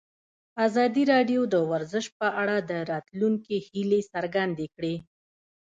ازادي 0.67 1.03
راډیو 1.13 1.41
د 1.53 1.55
ورزش 1.71 2.05
په 2.19 2.27
اړه 2.41 2.57
د 2.69 2.71
راتلونکي 2.91 3.55
هیلې 3.67 4.01
څرګندې 4.13 4.65
کړې. 4.75 4.95